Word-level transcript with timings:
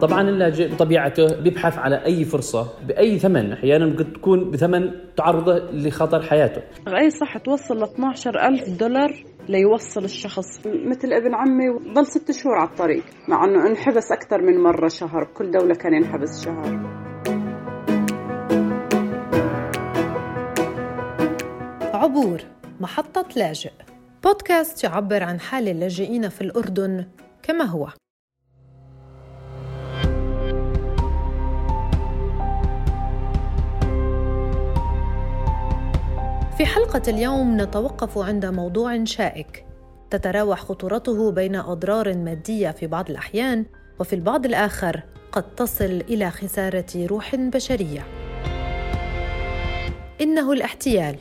طبعا 0.00 0.28
اللاجئ 0.28 0.74
بطبيعته 0.74 1.40
بيبحث 1.42 1.78
على 1.78 2.04
أي 2.06 2.24
فرصة 2.24 2.68
بأي 2.86 3.18
ثمن. 3.18 3.52
أحيانا 3.52 3.86
ممكن 3.86 4.12
تكون 4.12 4.50
بثمن 4.50 4.90
تعرضه 5.16 5.58
لخطر 5.72 6.22
حياته. 6.22 6.62
اي 6.88 7.10
صح 7.10 7.38
توصل 7.38 7.78
ل 7.78 7.82
12000 7.82 8.68
دولار 8.68 9.24
ليوصل 9.48 10.04
الشخص. 10.04 10.66
مثل 10.66 11.12
ابن 11.12 11.34
عمي 11.34 11.94
ضل 11.94 12.06
ست 12.06 12.30
شهور 12.30 12.54
على 12.54 12.68
الطريق 12.68 13.04
مع 13.28 13.44
إنه 13.44 13.66
انحبس 13.66 14.12
أكثر 14.12 14.42
من 14.42 14.62
مرة 14.62 14.88
شهر. 14.88 15.24
بكل 15.24 15.50
دولة 15.50 15.74
كان 15.74 15.94
ينحبس 15.94 16.44
شهر. 16.44 16.98
عبور 21.94 22.40
محطة 22.80 23.26
لاجئ. 23.36 23.72
بودكاست 24.24 24.84
يعبر 24.84 25.22
عن 25.22 25.40
حال 25.40 25.68
اللاجئين 25.68 26.28
في 26.28 26.40
الأردن 26.40 27.04
كما 27.42 27.64
هو. 27.64 27.88
في 36.58 36.66
حلقة 36.66 37.02
اليوم 37.08 37.60
نتوقف 37.60 38.18
عند 38.18 38.46
موضوع 38.46 39.04
شائك. 39.04 39.64
تتراوح 40.10 40.60
خطورته 40.60 41.32
بين 41.32 41.56
أضرار 41.56 42.16
مادية 42.16 42.70
في 42.70 42.86
بعض 42.86 43.10
الأحيان 43.10 43.66
وفي 43.98 44.12
البعض 44.12 44.46
الآخر 44.46 45.02
قد 45.32 45.54
تصل 45.54 45.84
إلى 45.84 46.30
خسارة 46.30 47.06
روح 47.06 47.36
بشرية. 47.36 48.06
إنه 50.20 50.52
الاحتيال 50.52 51.16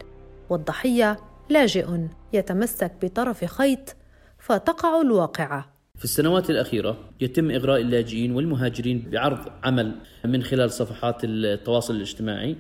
والضحية 0.49 1.17
لاجئ 1.49 1.87
يتمسك 2.33 2.91
بطرف 3.01 3.45
خيط 3.45 3.95
فتقع 4.39 5.01
الواقعة. 5.01 5.76
في 5.97 6.03
السنوات 6.03 6.49
الأخيرة 6.49 6.97
يتم 7.21 7.51
إغراء 7.51 7.81
اللاجئين 7.81 8.31
والمهاجرين 8.31 9.03
بعرض 9.11 9.39
عمل 9.63 9.91
من 10.25 10.43
خلال 10.43 10.71
صفحات 10.71 11.21
التواصل 11.23 11.95
الاجتماعي 11.95 12.55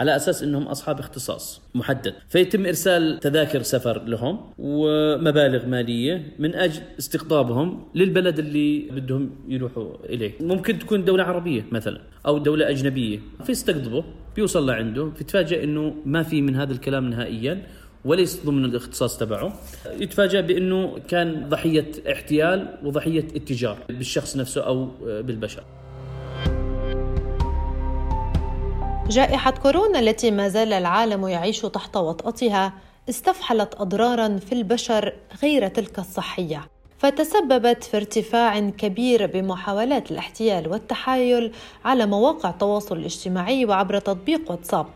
على 0.00 0.16
أساس 0.16 0.42
أنهم 0.42 0.62
أصحاب 0.62 0.98
اختصاص 0.98 1.62
محدد. 1.74 2.14
فيتم 2.28 2.66
إرسال 2.66 3.18
تذاكر 3.20 3.62
سفر 3.62 4.04
لهم 4.04 4.40
ومبالغ 4.58 5.66
مالية 5.66 6.32
من 6.38 6.54
أجل 6.54 6.82
استقطابهم 6.98 7.84
للبلد 7.94 8.38
اللي 8.38 8.88
بدهم 8.90 9.30
يروحوا 9.48 10.04
إليه. 10.04 10.32
ممكن 10.40 10.78
تكون 10.78 11.04
دولة 11.04 11.24
عربية 11.24 11.66
مثلا 11.72 12.00
أو 12.26 12.38
دولة 12.38 12.70
أجنبية. 12.70 13.18
فيستقطبه 13.44 14.04
بيوصل 14.36 14.66
لعنده 14.66 15.10
فيتفاجئ 15.10 15.64
أنه 15.64 15.94
ما 16.06 16.22
في 16.22 16.42
من 16.42 16.56
هذا 16.56 16.72
الكلام 16.72 17.10
نهائيا. 17.10 17.66
وليس 18.04 18.46
ضمن 18.46 18.64
الاختصاص 18.64 19.18
تبعه. 19.18 19.52
يتفاجأ 19.86 20.40
بأنه 20.40 20.98
كان 21.08 21.48
ضحية 21.48 21.90
احتيال 22.12 22.78
وضحية 22.84 23.24
اتجار 23.36 23.78
بالشخص 23.88 24.36
نفسه 24.36 24.60
أو 24.66 24.88
بالبشر. 25.02 25.64
جائحة 29.08 29.50
كورونا 29.50 29.98
التي 29.98 30.30
ما 30.30 30.48
زال 30.48 30.72
العالم 30.72 31.28
يعيش 31.28 31.60
تحت 31.60 31.96
وطأتها 31.96 32.72
استفحلت 33.08 33.74
أضرارا 33.74 34.36
في 34.36 34.52
البشر 34.52 35.12
غير 35.42 35.68
تلك 35.68 35.98
الصحية 35.98 36.60
فتسببت 36.98 37.84
في 37.84 37.96
ارتفاع 37.96 38.60
كبير 38.60 39.26
بمحاولات 39.26 40.10
الاحتيال 40.10 40.68
والتحايل 40.68 41.52
على 41.84 42.06
مواقع 42.06 42.50
التواصل 42.50 42.96
الاجتماعي 42.96 43.64
وعبر 43.64 43.98
تطبيق 43.98 44.50
واتساب. 44.50 44.86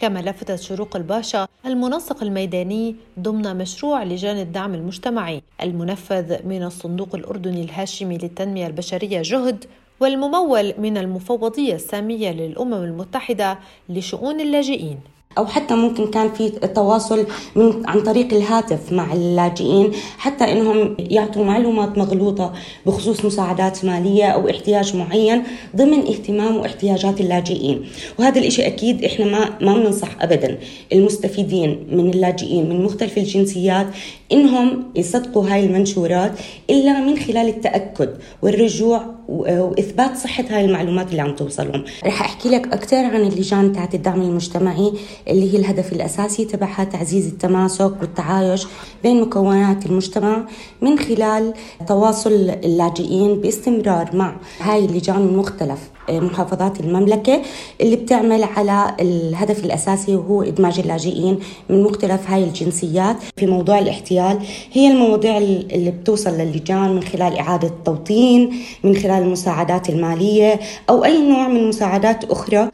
كما 0.00 0.18
لفتت 0.18 0.60
شروق 0.60 0.96
الباشا 0.96 1.48
المنسق 1.66 2.22
الميداني 2.22 2.96
ضمن 3.20 3.56
مشروع 3.56 4.04
لجان 4.04 4.38
الدعم 4.38 4.74
المجتمعي 4.74 5.42
المنفذ 5.62 6.46
من 6.46 6.62
الصندوق 6.62 7.14
الأردني 7.14 7.62
الهاشمي 7.62 8.18
للتنمية 8.18 8.66
البشرية 8.66 9.22
جهد 9.22 9.64
والممول 10.00 10.74
من 10.78 10.98
المفوضية 10.98 11.74
السامية 11.74 12.32
للأمم 12.32 12.74
المتحدة 12.74 13.58
لشؤون 13.88 14.40
اللاجئين. 14.40 15.00
أو 15.38 15.46
حتى 15.46 15.74
ممكن 15.74 16.06
كان 16.06 16.32
في 16.32 16.48
تواصل 16.50 17.26
من 17.56 17.82
عن 17.86 18.00
طريق 18.00 18.34
الهاتف 18.34 18.92
مع 18.92 19.12
اللاجئين 19.12 19.90
حتى 20.18 20.52
إنهم 20.52 20.96
يعطوا 20.98 21.44
معلومات 21.44 21.98
مغلوطة 21.98 22.52
بخصوص 22.86 23.24
مساعدات 23.24 23.84
مالية 23.84 24.24
أو 24.24 24.50
احتياج 24.50 24.96
معين 24.96 25.42
ضمن 25.76 25.98
اهتمام 25.98 26.56
واحتياجات 26.56 27.20
اللاجئين. 27.20 27.84
وهذا 28.18 28.38
الشيء 28.38 28.66
أكيد 28.66 29.04
إحنا 29.04 29.24
ما 29.26 29.50
ما 29.60 29.74
بننصح 29.74 30.22
ابدا. 30.22 30.58
المستفيدين 30.92 31.86
من 31.92 32.10
اللاجئين 32.10 32.68
من 32.68 32.84
مختلف 32.84 33.18
الجنسيات 33.18 33.86
إنهم 34.32 34.84
يصدقوا 34.94 35.48
هاي 35.48 35.64
المنشورات 35.64 36.32
إلا 36.70 37.00
من 37.00 37.18
خلال 37.18 37.48
التأكد 37.48 38.10
والرجوع 38.42 39.06
وإثبات 39.28 40.16
صحة 40.16 40.44
هاي 40.50 40.64
المعلومات 40.64 41.10
اللي 41.10 41.22
عم 41.22 41.34
توصلهم. 41.36 41.84
رح 42.06 42.20
أحكي 42.20 42.48
لك 42.48 42.66
أكثر 42.72 42.96
عن 42.96 43.20
اللجان 43.20 43.72
تاعت 43.72 43.94
الدعم 43.94 44.22
المجتمعي 44.22 44.92
اللي 45.28 45.52
هي 45.52 45.56
الهدف 45.58 45.92
الأساسي 45.92 46.44
تبعها 46.44 46.84
تعزيز 46.84 47.26
التماسك 47.26 47.92
والتعايش 48.00 48.66
بين 49.02 49.20
مكونات 49.20 49.86
المجتمع 49.86 50.44
من 50.82 50.98
خلال 50.98 51.54
تواصل 51.88 52.32
اللاجئين 52.64 53.40
باستمرار 53.40 54.10
مع 54.16 54.36
هاي 54.60 54.84
اللجان 54.84 55.16
المختلف 55.16 55.78
محافظات 56.10 56.80
المملكة 56.80 57.42
اللي 57.80 57.96
بتعمل 57.96 58.42
على 58.44 58.96
الهدف 59.00 59.64
الأساسي 59.64 60.16
وهو 60.16 60.42
إدماج 60.42 60.78
اللاجئين 60.78 61.38
من 61.70 61.82
مختلف 61.82 62.30
هاي 62.30 62.44
الجنسيات. 62.44 63.16
في 63.36 63.46
موضوع 63.46 63.78
الاحتيال 63.78 64.38
هي 64.72 64.92
المواضيع 64.92 65.38
اللي 65.38 65.90
بتوصل 65.90 66.30
للجان 66.30 66.94
من 66.94 67.02
خلال 67.02 67.36
إعادة 67.38 67.70
توطين 67.84 68.54
من 68.84 68.96
خلال 68.96 69.13
المساعدات 69.18 69.88
المالية 69.90 70.60
أو 70.90 71.04
أي 71.04 71.28
نوع 71.28 71.48
من 71.48 71.68
مساعدات 71.68 72.24
أخرى. 72.24 72.70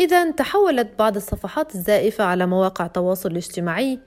إذا 0.00 0.30
تحولت 0.30 0.88
بعض 0.98 1.16
الصفحات 1.16 1.74
الزائفة 1.74 2.24
على 2.24 2.46
مواقع 2.46 2.86
التواصل 2.86 3.30
الاجتماعي 3.30 3.98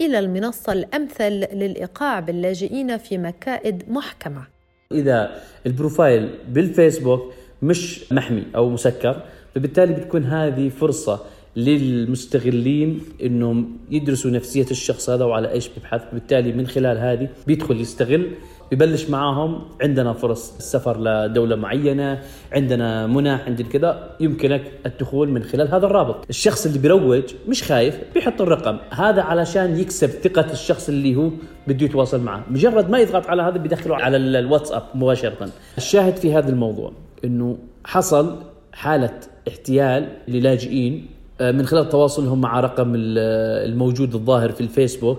إلى 0.00 0.18
المنصة 0.18 0.72
الأمثل 0.72 1.32
للإيقاع 1.32 2.20
باللاجئين 2.20 2.96
في 2.98 3.18
مكائد 3.18 3.82
محكمة. 3.88 4.46
إذا 4.92 5.42
البروفايل 5.66 6.30
بالفيسبوك 6.48 7.32
مش 7.62 8.12
محمي 8.12 8.42
أو 8.56 8.68
مسكر 8.68 9.22
فبالتالي 9.54 9.92
بتكون 9.92 10.24
هذه 10.24 10.68
فرصة 10.68 11.20
للمستغلين 11.56 13.00
إنهم 13.22 13.76
يدرسوا 13.90 14.30
نفسية 14.30 14.66
الشخص 14.70 15.10
هذا 15.10 15.24
وعلى 15.24 15.50
إيش 15.50 15.68
ببحث 15.68 16.02
بالتالي 16.12 16.52
من 16.52 16.66
خلال 16.66 16.98
هذه 16.98 17.28
بيدخل 17.46 17.80
يستغل 17.80 18.30
ببلش 18.72 19.10
معاهم. 19.10 19.60
عندنا 19.82 20.12
فرص 20.12 20.56
السفر 20.56 21.00
لدولة 21.00 21.56
معينة 21.56 22.22
عندنا 22.52 23.06
منح 23.06 23.46
عندنا 23.46 23.68
كذا. 23.68 24.10
يمكنك 24.20 24.62
الدخول 24.86 25.28
من 25.28 25.42
خلال 25.42 25.74
هذا 25.74 25.86
الرابط. 25.86 26.24
الشخص 26.30 26.66
اللي 26.66 26.78
بيروج 26.78 27.22
مش 27.48 27.62
خايف 27.62 27.98
بيحط 28.14 28.40
الرقم. 28.40 28.76
هذا 28.90 29.22
علشان 29.22 29.78
يكسب 29.78 30.08
ثقة 30.08 30.52
الشخص 30.52 30.88
اللي 30.88 31.16
هو 31.16 31.30
بده 31.66 31.86
يتواصل 31.86 32.20
معه. 32.20 32.44
مجرد 32.50 32.90
ما 32.90 32.98
يضغط 32.98 33.26
على 33.26 33.42
هذا 33.42 33.56
بيدخله 33.56 33.96
على 33.96 34.16
الواتساب 34.16 34.82
مباشرة. 34.94 35.48
الشاهد 35.76 36.16
في 36.16 36.34
هذا 36.34 36.50
الموضوع 36.50 36.92
إنه 37.24 37.58
حصل 37.84 38.36
حالة 38.72 39.20
احتيال 39.48 40.08
للاجئين. 40.28 41.06
آه، 41.40 41.52
من 41.52 41.66
خلال 41.66 41.88
تواصلهم 41.88 42.40
مع 42.40 42.60
رقم 42.60 42.92
الموجود 42.96 44.14
الظاهر 44.14 44.52
في 44.52 44.60
الفيسبوك 44.60 45.18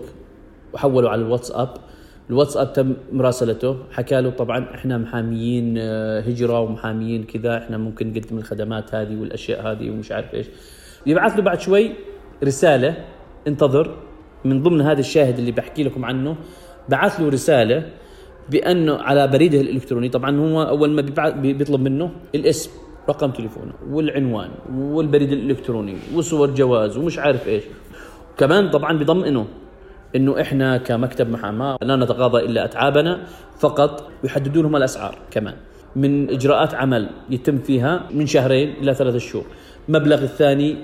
وحولوا 0.73 1.09
على 1.09 1.21
الواتساب. 1.21 1.69
الواتساب 2.29 2.73
تم 2.73 2.93
مراسلته. 3.11 3.77
حكى 3.91 4.21
له 4.21 4.29
طبعا 4.29 4.65
إحنا 4.75 4.97
محاميين 4.97 5.75
آه، 5.77 6.19
هجرة 6.19 6.59
ومحاميين 6.59 7.23
كذا 7.23 7.57
إحنا 7.57 7.77
ممكن 7.77 8.13
نقدم 8.13 8.37
الخدمات 8.37 8.95
هذه 8.95 9.15
والأشياء 9.21 9.71
هذه 9.71 9.89
ومش 9.89 10.11
عارف 10.11 10.33
إيش. 10.33 10.45
يبعث 11.05 11.35
له 11.35 11.41
بعد 11.41 11.59
شوي 11.59 11.91
رسالة 12.43 13.05
انتظر. 13.47 13.95
من 14.45 14.63
ضمن 14.63 14.81
هذا 14.81 14.99
الشاهد 14.99 15.39
اللي 15.39 15.51
بحكي 15.51 15.83
لكم 15.83 16.05
عنه 16.05 16.35
بعث 16.89 17.19
له 17.19 17.29
رسالة 17.29 17.89
بأنه 18.49 18.95
على 18.95 19.27
بريده 19.27 19.61
الإلكتروني. 19.61 20.09
طبعا 20.09 20.39
هو 20.39 20.63
أول 20.63 20.89
ما 20.91 21.01
بيطلب 21.41 21.81
منه 21.81 22.11
الاسم 22.35 22.71
رقم 23.09 23.31
تليفونه 23.31 23.73
والعنوان 23.89 24.49
والبريد 24.73 25.31
الإلكتروني 25.31 25.97
وصور 26.15 26.49
جواز 26.49 26.97
ومش 26.97 27.19
عارف 27.19 27.47
إيش. 27.47 27.63
كمان 28.37 28.69
طبعا 28.69 28.97
بيضمنه 28.97 29.45
إنه 30.15 30.41
إحنا 30.41 30.77
كمكتب 30.77 31.29
محاماة 31.29 31.77
لا 31.81 31.95
نتقاضى 31.95 32.45
إلا 32.45 32.65
أتعابنا 32.65 33.23
فقط 33.59 34.07
يحددوا 34.23 34.63
لهم 34.63 34.75
الأسعار 34.75 35.17
كمان. 35.31 35.55
من 35.95 36.29
إجراءات 36.29 36.73
عمل 36.73 37.09
يتم 37.29 37.57
فيها 37.57 38.09
من 38.11 38.25
شهرين 38.25 38.73
إلى 38.81 38.93
ثلاثة 38.93 39.17
شهور. 39.17 39.45
مبلغ 39.89 40.23
الثاني 40.23 40.75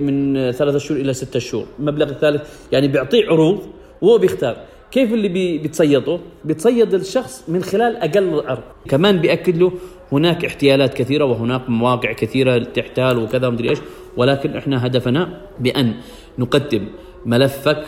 من 0.00 0.50
ثلاثة 0.50 0.78
شهور 0.78 1.00
إلى 1.00 1.12
ستة 1.12 1.38
شهور. 1.38 1.66
مبلغ 1.78 2.08
الثالث 2.10 2.42
يعني 2.72 2.88
بيعطيه 2.88 3.26
عروض 3.26 3.62
وهو 4.02 4.18
بيختار. 4.18 4.56
كيف 4.90 5.12
اللي 5.12 5.28
بي 5.28 5.58
بتصيده؟ 5.58 6.18
بتصيد 6.44 6.94
الشخص 6.94 7.44
من 7.48 7.62
خلال 7.62 7.96
أقل 7.96 8.42
عرض. 8.46 8.62
كمان 8.88 9.20
بيأكد 9.20 9.56
له 9.56 9.72
هناك 10.12 10.44
احتيالات 10.44 10.94
كثيرة 10.94 11.24
وهناك 11.24 11.70
مواقع 11.70 12.12
كثيرة 12.12 12.58
تحتال 12.58 13.18
وكذا 13.18 13.46
ومدري 13.46 13.70
إيش 13.70 13.78
ولكن 14.16 14.56
إحنا 14.56 14.86
هدفنا 14.86 15.40
بأن 15.60 15.94
نقدم 16.38 16.86
ملفك 17.26 17.84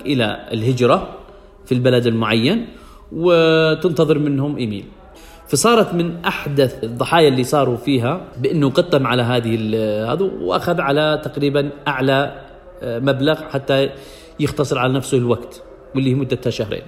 إلى 0.00 0.48
الهجرة 0.52 1.08
في 1.66 1.72
البلد 1.72 2.06
المعين 2.06 2.66
وتنتظر 3.12 4.18
منهم 4.18 4.56
إيميل. 4.56 4.84
فصارت 5.48 5.94
من 5.94 6.24
أحدث 6.24 6.84
الضحايا 6.84 7.28
اللي 7.28 7.44
صاروا 7.44 7.76
فيها 7.76 8.20
بأنه 8.38 8.70
قدم 8.70 9.06
على 9.06 9.22
هذه 9.22 9.54
هذا 10.12 10.30
وأخذ 10.40 10.80
على 10.80 11.20
تقريبا 11.24 11.70
أعلى 11.88 12.42
آه، 12.82 12.98
مبلغ 12.98 13.42
حتى 13.42 13.90
يختصر 14.40 14.78
على 14.78 14.92
نفسه 14.92 15.18
الوقت 15.18 15.62
واللي 15.94 16.10
هي 16.10 16.14
مدتها 16.14 16.50
شهرين. 16.50 16.82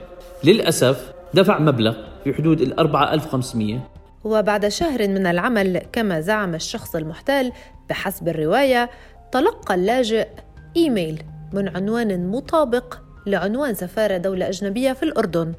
للأسف 0.45 1.13
دفع 1.35 1.59
مبلغ 1.59 1.95
في 2.25 2.35
حدود 2.35 2.61
ال 2.61 2.79
4500 2.79 3.79
وبعد 4.25 4.69
شهر 4.69 5.09
من 5.09 5.27
العمل 5.27 5.83
كما 5.93 6.21
زعم 6.21 6.55
الشخص 6.55 6.97
المحتال 6.97 7.53
بحسب 7.89 8.29
الرواية 8.29 8.91
تلقى 9.33 9.75
اللاجئ 9.75 10.27
إيميل. 10.77 11.23
من 11.53 11.69
عنوان 11.69 12.31
مطابق 12.31 12.99
لعنوان 13.27 13.75
سفارة 13.75 14.17
دولة 14.17 14.49
أجنبية 14.49 14.93
في 14.93 15.03
الأردن. 15.03 15.53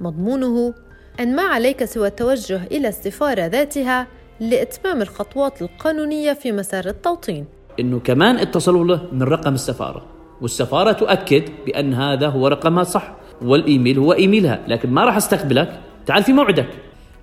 مضمونه 0.00 0.74
أن 1.20 1.36
ما 1.36 1.42
عليك 1.42 1.84
سوى 1.84 2.08
التوجه 2.08 2.60
إلى 2.64 2.88
السفارة 2.88 3.46
ذاتها 3.46 4.06
لإتمام 4.40 5.02
الخطوات 5.02 5.62
القانونية 5.62 6.32
في 6.32 6.52
مسار 6.52 6.86
التوطين. 6.86 7.44
إنه 7.80 7.98
كمان 7.98 8.38
اتصلوا 8.38 8.84
له 8.84 9.08
من 9.12 9.22
رقم 9.22 9.54
السفارة 9.54 10.06
والسفارة 10.40 10.92
تؤكد 10.92 11.42
بأن 11.66 11.94
هذا 11.94 12.28
هو 12.28 12.48
رقمها 12.48 12.84
صح 12.84 13.16
والإيميل 13.42 13.98
هو 13.98 14.12
إيميلها 14.12 14.60
لكن 14.68 14.90
ما 14.90 15.04
راح 15.04 15.16
أستقبلك 15.16 15.80
تعال 16.06 16.22
في 16.22 16.32
موعدك. 16.32 16.68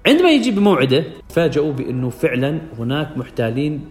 عندما 0.07 0.31
يجي 0.31 0.51
بموعده 0.51 1.03
فاجئوا 1.29 1.73
بأنه 1.73 2.09
فعلا 2.09 2.61
هناك 2.79 3.17
محتالين 3.17 3.85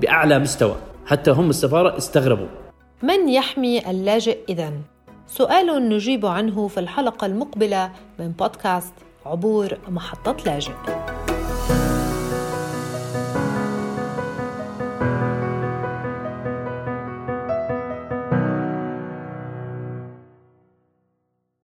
بأعلى 0.00 0.38
مستوى 0.38 0.76
حتى 1.06 1.30
هم 1.30 1.50
السفارة 1.50 1.96
استغربوا. 1.96 2.67
من 3.02 3.28
يحمي 3.28 3.90
اللاجئ 3.90 4.38
إذن؟ 4.48 4.82
سؤال 5.26 5.88
نجيب 5.88 6.26
عنه 6.26 6.68
في 6.68 6.80
الحلقة 6.80 7.26
المقبلة 7.26 7.90
من 8.18 8.28
بودكاست 8.28 8.94
عبور 9.26 9.78
محطة 9.88 10.36
لاجئ 10.46 10.72